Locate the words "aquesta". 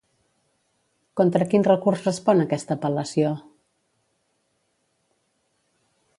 2.47-2.79